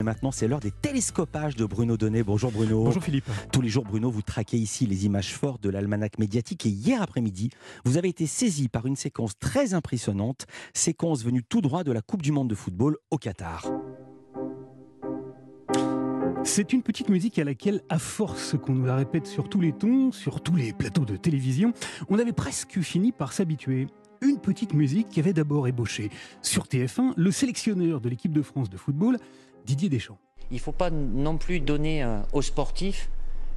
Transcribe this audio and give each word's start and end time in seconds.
Et 0.00 0.02
maintenant, 0.02 0.30
c'est 0.30 0.48
l'heure 0.48 0.60
des 0.60 0.70
télescopages 0.70 1.56
de 1.56 1.66
Bruno 1.66 1.98
Donnet. 1.98 2.22
Bonjour 2.22 2.50
Bruno. 2.50 2.84
Bonjour 2.84 3.04
Philippe. 3.04 3.28
Tous 3.52 3.60
les 3.60 3.68
jours, 3.68 3.84
Bruno, 3.84 4.10
vous 4.10 4.22
traquez 4.22 4.56
ici 4.56 4.86
les 4.86 5.04
images 5.04 5.34
fortes 5.34 5.62
de 5.62 5.68
l'almanach 5.68 6.18
médiatique. 6.18 6.64
Et 6.64 6.70
hier 6.70 7.02
après-midi, 7.02 7.50
vous 7.84 7.98
avez 7.98 8.08
été 8.08 8.26
saisi 8.26 8.68
par 8.68 8.86
une 8.86 8.96
séquence 8.96 9.38
très 9.38 9.74
impressionnante, 9.74 10.46
séquence 10.72 11.22
venue 11.22 11.42
tout 11.42 11.60
droit 11.60 11.84
de 11.84 11.92
la 11.92 12.00
Coupe 12.00 12.22
du 12.22 12.32
Monde 12.32 12.48
de 12.48 12.54
football 12.54 12.96
au 13.10 13.18
Qatar. 13.18 13.66
C'est 16.44 16.72
une 16.72 16.82
petite 16.82 17.10
musique 17.10 17.38
à 17.38 17.44
laquelle, 17.44 17.82
à 17.90 17.98
force 17.98 18.56
qu'on 18.56 18.72
nous 18.72 18.86
la 18.86 18.96
répète 18.96 19.26
sur 19.26 19.50
tous 19.50 19.60
les 19.60 19.72
tons, 19.72 20.12
sur 20.12 20.42
tous 20.42 20.56
les 20.56 20.72
plateaux 20.72 21.04
de 21.04 21.16
télévision, 21.16 21.74
on 22.08 22.18
avait 22.18 22.32
presque 22.32 22.80
fini 22.80 23.12
par 23.12 23.34
s'habituer. 23.34 23.86
Une 24.22 24.38
petite 24.38 24.74
musique 24.74 25.08
qui 25.08 25.20
avait 25.20 25.32
d'abord 25.32 25.68
ébauché 25.68 26.10
sur 26.42 26.64
TF1 26.64 27.12
le 27.16 27.30
sélectionneur 27.30 28.00
de 28.00 28.08
l'équipe 28.08 28.32
de 28.32 28.42
France 28.42 28.68
de 28.68 28.76
football, 28.76 29.18
Didier 29.66 29.88
Deschamps. 29.88 30.18
Il 30.50 30.54
ne 30.56 30.60
faut 30.60 30.72
pas 30.72 30.90
non 30.90 31.38
plus 31.38 31.60
donner 31.60 32.02
euh, 32.02 32.20
aux 32.32 32.42
sportifs 32.42 33.08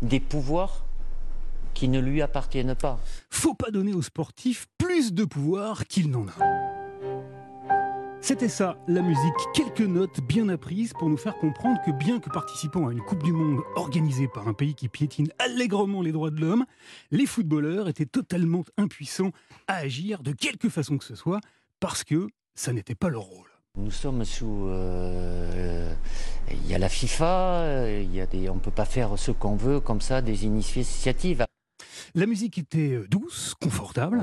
des 0.01 0.19
pouvoirs 0.19 0.85
qui 1.73 1.87
ne 1.87 1.99
lui 1.99 2.21
appartiennent 2.21 2.75
pas. 2.75 2.99
Faut 3.29 3.55
pas 3.55 3.71
donner 3.71 3.93
aux 3.93 4.01
sportifs 4.01 4.67
plus 4.77 5.13
de 5.13 5.25
pouvoir 5.25 5.87
qu'il 5.87 6.11
n'en 6.11 6.27
a. 6.27 6.73
C'était 8.21 8.47
ça, 8.47 8.77
la 8.87 9.01
musique, 9.01 9.33
quelques 9.53 9.81
notes 9.81 10.21
bien 10.21 10.47
apprises 10.47 10.93
pour 10.93 11.09
nous 11.09 11.17
faire 11.17 11.35
comprendre 11.35 11.81
que 11.85 11.91
bien 11.91 12.21
que 12.21 12.29
participant 12.29 12.87
à 12.87 12.93
une 12.93 13.01
Coupe 13.01 13.21
du 13.21 13.33
Monde 13.33 13.59
organisée 13.75 14.29
par 14.29 14.47
un 14.47 14.53
pays 14.53 14.75
qui 14.75 14.87
piétine 14.87 15.27
allègrement 15.39 16.01
les 16.01 16.13
droits 16.13 16.31
de 16.31 16.39
l'homme, 16.39 16.65
les 17.11 17.25
footballeurs 17.25 17.89
étaient 17.89 18.05
totalement 18.05 18.63
impuissants 18.77 19.31
à 19.67 19.75
agir 19.75 20.23
de 20.23 20.31
quelque 20.31 20.69
façon 20.69 20.97
que 20.97 21.03
ce 21.03 21.15
soit, 21.15 21.41
parce 21.81 22.05
que 22.05 22.27
ça 22.55 22.71
n'était 22.71 22.95
pas 22.95 23.09
leur 23.09 23.23
rôle. 23.23 23.52
Nous 23.75 23.89
sommes 23.89 24.23
sous. 24.23 24.67
euh, 24.67 25.93
Il 26.51 26.67
y 26.67 26.75
a 26.75 26.77
la 26.77 26.89
FIFA, 26.89 27.89
il 28.01 28.13
y 28.13 28.21
a 28.21 28.27
des, 28.27 28.47
on 28.49 28.55
ne 28.55 28.59
peut 28.59 28.69
pas 28.69 28.85
faire 28.85 29.17
ce 29.17 29.31
qu'on 29.31 29.55
veut 29.55 29.79
comme 29.79 29.99
ça, 29.99 30.21
des 30.21 30.45
initiatives. 30.45 31.43
La 32.13 32.27
musique 32.27 32.59
était 32.59 33.01
douce, 33.09 33.55
confortable. 33.59 34.21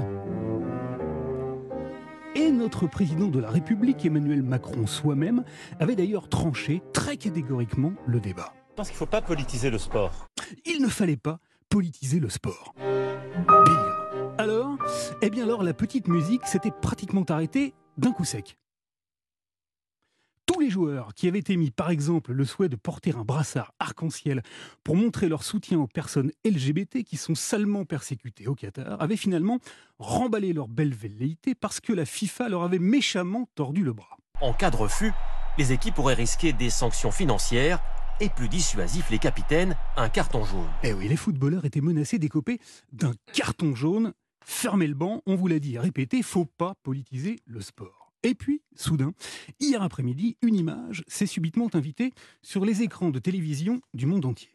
Et 2.36 2.52
notre 2.52 2.86
président 2.86 3.26
de 3.26 3.40
la 3.40 3.50
République, 3.50 4.06
Emmanuel 4.06 4.44
Macron 4.44 4.86
soi-même, 4.86 5.42
avait 5.80 5.96
d'ailleurs 5.96 6.28
tranché 6.28 6.80
très 6.92 7.16
catégoriquement 7.16 7.92
le 8.06 8.20
débat. 8.20 8.54
Je 8.70 8.74
pense 8.76 8.86
qu'il 8.86 8.94
ne 8.94 8.98
faut 8.98 9.06
pas 9.06 9.20
politiser 9.20 9.68
le 9.70 9.78
sport. 9.78 10.28
Il 10.64 10.80
ne 10.80 10.88
fallait 10.88 11.16
pas 11.16 11.40
politiser 11.68 12.20
le 12.20 12.28
sport. 12.30 12.72
Pire. 12.76 14.32
Alors, 14.38 14.78
eh 15.22 15.28
bien 15.28 15.42
alors, 15.42 15.64
la 15.64 15.74
petite 15.74 16.06
musique 16.06 16.46
s'était 16.46 16.70
pratiquement 16.70 17.24
arrêtée 17.28 17.74
d'un 17.98 18.12
coup 18.12 18.24
sec. 18.24 18.56
Tous 20.60 20.66
les 20.66 20.70
joueurs 20.70 21.14
qui 21.14 21.26
avaient 21.26 21.42
émis, 21.48 21.70
par 21.70 21.88
exemple, 21.88 22.32
le 22.32 22.44
souhait 22.44 22.68
de 22.68 22.76
porter 22.76 23.14
un 23.16 23.24
brassard 23.24 23.72
arc-en-ciel 23.78 24.42
pour 24.84 24.94
montrer 24.94 25.30
leur 25.30 25.42
soutien 25.42 25.78
aux 25.78 25.86
personnes 25.86 26.32
LGBT 26.44 27.02
qui 27.02 27.16
sont 27.16 27.34
salement 27.34 27.86
persécutées 27.86 28.46
au 28.46 28.54
Qatar 28.54 29.00
avaient 29.00 29.16
finalement 29.16 29.58
remballé 29.98 30.52
leur 30.52 30.68
belle 30.68 30.92
velléité 30.92 31.54
parce 31.54 31.80
que 31.80 31.94
la 31.94 32.04
FIFA 32.04 32.50
leur 32.50 32.62
avait 32.62 32.78
méchamment 32.78 33.48
tordu 33.54 33.82
le 33.82 33.94
bras. 33.94 34.18
En 34.42 34.52
cas 34.52 34.70
de 34.70 34.76
refus, 34.76 35.12
les 35.56 35.72
équipes 35.72 35.94
pourraient 35.94 36.12
risquer 36.12 36.52
des 36.52 36.68
sanctions 36.68 37.10
financières 37.10 37.80
et 38.20 38.28
plus 38.28 38.50
dissuasif, 38.50 39.08
les 39.08 39.18
capitaines, 39.18 39.78
un 39.96 40.10
carton 40.10 40.44
jaune. 40.44 40.68
Eh 40.82 40.92
oui, 40.92 41.08
les 41.08 41.16
footballeurs 41.16 41.64
étaient 41.64 41.80
menacés 41.80 42.18
d'écoper 42.18 42.60
d'un 42.92 43.14
carton 43.32 43.74
jaune. 43.74 44.12
Fermez 44.44 44.88
le 44.88 44.94
banc, 44.94 45.22
on 45.24 45.36
vous 45.36 45.46
l'a 45.46 45.58
dit, 45.58 45.78
répétez, 45.78 46.22
faut 46.22 46.44
pas 46.44 46.74
politiser 46.82 47.38
le 47.46 47.62
sport. 47.62 47.99
Et 48.22 48.34
puis, 48.34 48.60
soudain, 48.74 49.12
hier 49.60 49.82
après-midi, 49.82 50.36
une 50.42 50.54
image 50.54 51.04
s'est 51.08 51.26
subitement 51.26 51.68
invitée 51.72 52.12
sur 52.42 52.64
les 52.64 52.82
écrans 52.82 53.10
de 53.10 53.18
télévision 53.18 53.80
du 53.94 54.04
monde 54.04 54.26
entier. 54.26 54.50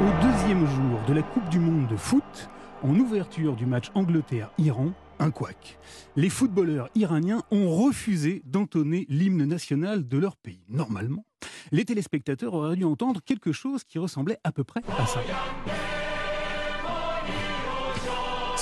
Au 0.00 0.22
deuxième 0.22 0.66
jour 0.66 1.00
de 1.08 1.14
la 1.14 1.22
Coupe 1.22 1.48
du 1.48 1.58
Monde 1.58 1.88
de 1.88 1.96
foot, 1.96 2.50
en 2.82 2.94
ouverture 2.98 3.56
du 3.56 3.64
match 3.64 3.90
Angleterre-Iran, 3.94 4.92
un 5.18 5.30
couac. 5.30 5.78
Les 6.16 6.28
footballeurs 6.28 6.90
iraniens 6.94 7.42
ont 7.50 7.70
refusé 7.70 8.42
d'entonner 8.44 9.06
l'hymne 9.08 9.44
national 9.44 10.06
de 10.06 10.18
leur 10.18 10.36
pays. 10.36 10.64
Normalement, 10.68 11.24
les 11.70 11.84
téléspectateurs 11.84 12.52
auraient 12.54 12.76
dû 12.76 12.84
entendre 12.84 13.20
quelque 13.24 13.52
chose 13.52 13.84
qui 13.84 13.98
ressemblait 13.98 14.38
à 14.44 14.52
peu 14.52 14.64
près 14.64 14.82
à 14.98 15.06
ça. 15.06 15.20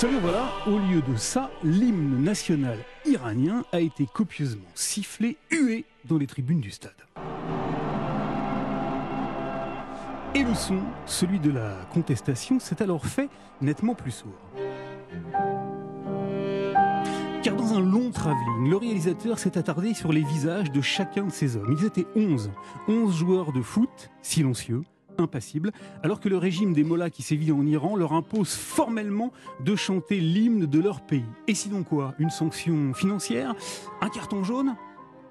Seulement 0.01 0.19
voilà, 0.21 0.49
au 0.65 0.79
lieu 0.79 1.03
de 1.03 1.15
ça, 1.15 1.51
l'hymne 1.63 2.23
national 2.23 2.79
iranien 3.05 3.63
a 3.71 3.79
été 3.79 4.07
copieusement 4.11 4.65
sifflé, 4.73 5.37
hué 5.51 5.85
dans 6.05 6.17
les 6.17 6.25
tribunes 6.25 6.59
du 6.59 6.71
stade. 6.71 6.95
Et 10.33 10.41
le 10.41 10.55
son, 10.55 10.79
celui 11.05 11.39
de 11.39 11.51
la 11.51 11.85
contestation, 11.93 12.59
s'est 12.59 12.81
alors 12.81 13.05
fait 13.05 13.29
nettement 13.61 13.93
plus 13.93 14.09
sourd. 14.09 14.33
Car 17.43 17.55
dans 17.55 17.75
un 17.75 17.81
long 17.81 18.09
travelling, 18.09 18.71
le 18.71 18.77
réalisateur 18.77 19.37
s'est 19.37 19.55
attardé 19.55 19.93
sur 19.93 20.11
les 20.11 20.23
visages 20.23 20.71
de 20.71 20.81
chacun 20.81 21.25
de 21.25 21.31
ces 21.31 21.57
hommes. 21.57 21.77
Ils 21.79 21.85
étaient 21.85 22.07
11. 22.15 22.49
11 22.87 23.15
joueurs 23.15 23.51
de 23.53 23.61
foot, 23.61 24.09
silencieux, 24.23 24.81
alors 26.03 26.19
que 26.19 26.29
le 26.29 26.37
régime 26.37 26.73
des 26.73 26.83
mollahs 26.83 27.09
qui 27.09 27.21
sévit 27.21 27.51
en 27.51 27.65
Iran 27.65 27.95
leur 27.95 28.13
impose 28.13 28.53
formellement 28.53 29.31
de 29.63 29.75
chanter 29.75 30.19
l'hymne 30.19 30.65
de 30.65 30.79
leur 30.79 31.01
pays. 31.01 31.25
Et 31.47 31.55
sinon 31.55 31.83
quoi? 31.83 32.13
Une 32.19 32.29
sanction 32.29 32.93
financière? 32.93 33.55
Un 34.01 34.09
carton 34.09 34.43
jaune? 34.43 34.75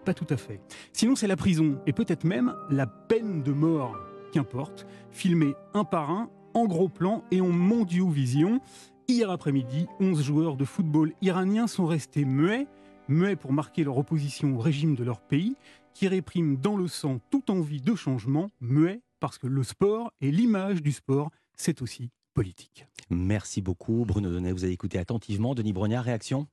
Pas 0.05 0.15
tout 0.15 0.27
à 0.31 0.37
fait. 0.37 0.61
Sinon 0.93 1.15
c'est 1.17 1.27
la 1.27 1.37
prison, 1.37 1.79
et 1.87 1.93
peut-être 1.93 2.25
même 2.25 2.55
la 2.71 2.87
peine 2.87 3.43
de 3.43 3.53
mort. 3.53 3.97
Qu'importe, 4.33 4.87
filmé 5.11 5.55
un 5.75 5.85
par 5.85 6.11
un, 6.11 6.31
en 6.55 6.67
gros 6.67 6.89
plan 6.89 7.25
et 7.31 7.41
en 7.41 7.49
mondiovision. 7.49 8.61
Hier 9.09 9.31
après-midi, 9.31 9.87
11 9.99 10.23
joueurs 10.23 10.57
de 10.57 10.65
football 10.65 11.13
iraniens 11.21 11.67
sont 11.67 11.87
restés 11.87 12.25
muets, 12.25 12.69
muets 13.09 13.37
pour 13.37 13.53
marquer 13.53 13.83
leur 13.83 13.99
opposition 13.99 14.57
au 14.57 14.59
régime 14.59 14.95
de 14.95 15.03
leur 15.03 15.21
pays, 15.21 15.57
qui 15.95 16.07
réprime 16.07 16.57
dans 16.57 16.77
le 16.77 16.87
sang 16.87 17.19
toute 17.31 17.51
envie 17.51 17.81
de 17.81 17.95
changement, 17.97 18.51
muets 18.61 19.01
parce 19.21 19.39
que 19.39 19.47
le 19.47 19.63
sport 19.63 20.13
et 20.21 20.31
l'image 20.31 20.83
du 20.83 20.93
sport, 20.93 21.31
c'est 21.55 21.83
aussi 21.83 22.11
politique. 22.35 22.87
Merci 23.11 23.61
beaucoup 23.61 24.05
Bruno 24.07 24.31
Donnet. 24.31 24.53
Vous 24.53 24.65
avez 24.65 24.73
écouté 24.73 24.99
attentivement. 24.99 25.55
Denis 25.55 25.73
Brognard, 25.73 26.05
réaction? 26.05 26.49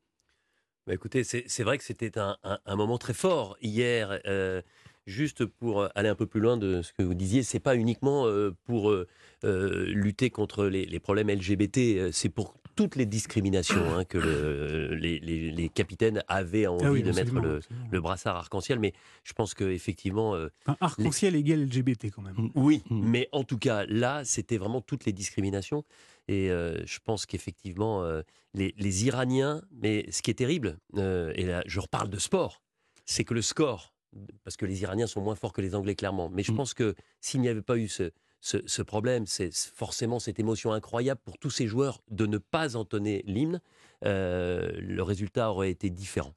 Bah, 0.85 0.93
écoutez, 0.93 1.23
c'est 1.23 1.63
vrai 1.63 1.77
que 1.77 1.83
c'était 1.83 2.17
un, 2.17 2.37
un- 2.43 2.59
un 2.65 2.75
moment 2.75 2.97
très 2.97 3.13
fort 3.13 3.57
hier. 3.61 4.19
euh, 4.25 4.61
juste 5.05 5.45
pour 5.45 5.87
aller 5.95 6.09
un 6.09 6.15
peu 6.15 6.25
plus 6.25 6.41
loin 6.41 6.57
de 6.57 6.81
ce 6.81 6.91
que 6.91 7.01
vous 7.01 7.13
disiez, 7.13 7.41
c'est 7.41 7.61
pas 7.61 7.77
uniquement 7.77 8.25
euh, 8.27 8.51
pour 8.65 8.91
euh, 8.91 9.07
lutter 9.43 10.29
contre 10.29 10.65
les, 10.65 10.85
les 10.85 10.99
problèmes 10.99 11.29
LGBT, 11.29 12.11
c'est 12.11 12.27
pour 12.27 12.55
toutes 12.77 12.95
les 12.95 13.05
discriminations 13.05 13.83
hein, 13.97 14.05
que 14.05 14.17
le- 14.19 14.93
les, 14.95 15.19
les- 15.19 15.51
les 15.51 15.67
capitaines 15.69 16.23
avaient 16.29 16.67
envie 16.67 16.85
Ah 16.85 16.91
oui, 16.91 17.03
de 17.03 17.11
mettre 17.11 17.33
le, 17.91 17.99
brassard 17.99 18.37
arc-en-ciel. 18.37 18.79
Mais 18.79 18.93
je 19.25 19.33
pense 19.33 19.53
qu'effectivement, 19.53 20.37
Enfin, 20.65 20.77
arc-en-ciel 20.79 21.35
égale 21.35 21.63
LGBT 21.63 22.09
quand 22.11 22.21
même. 22.21 22.51
oui, 22.55 22.83
Mm. 22.89 23.01
mais 23.09 23.27
en 23.33 23.43
tout 23.43 23.57
cas, 23.57 23.85
là, 23.87 24.23
c'était 24.23 24.57
vraiment 24.57 24.79
toutes 24.79 25.03
les 25.05 25.11
discriminations. 25.11 25.83
Et 26.29 26.49
euh, 26.51 26.85
je 26.85 26.99
pense 27.03 27.25
qu'effectivement, 27.25 28.03
euh, 28.03 28.21
les, 28.53 28.73
les 28.77 29.05
Iraniens, 29.05 29.61
mais 29.71 30.05
ce 30.11 30.21
qui 30.21 30.29
est 30.31 30.35
terrible, 30.35 30.77
euh, 30.95 31.33
et 31.35 31.43
là, 31.45 31.63
je 31.65 31.79
reparle 31.79 32.09
de 32.09 32.19
sport, 32.19 32.61
c'est 33.05 33.23
que 33.23 33.33
le 33.33 33.41
score, 33.41 33.93
parce 34.43 34.55
que 34.55 34.65
les 34.65 34.81
Iraniens 34.83 35.07
sont 35.07 35.21
moins 35.21 35.35
forts 35.35 35.53
que 35.53 35.61
les 35.61 35.73
Anglais, 35.73 35.95
clairement, 35.95 36.29
mais 36.29 36.43
je 36.43 36.51
Mm. 36.51 36.55
pense 36.57 36.73
que 36.73 36.93
s'il 37.21 37.41
n'y 37.41 37.49
avait 37.49 37.61
pas 37.61 37.77
eu 37.77 37.87
ce, 37.87 38.11
ce, 38.65 38.81
problème, 38.81 39.25
c'est 39.25 39.53
forcément 39.53 40.19
cette 40.19 40.39
émotion 40.39 40.71
incroyable 40.71 41.19
pour 41.25 41.37
tous 41.37 41.49
ces 41.49 41.67
joueurs 41.67 42.01
de 42.09 42.25
ne 42.25 42.37
pas 42.37 42.77
entonner 42.77 43.23
l'hymne, 43.25 43.61
euh, 44.05 44.71
le 44.79 45.03
résultat 45.03 45.51
aurait 45.51 45.71
été 45.71 45.89
différent. 45.89 46.33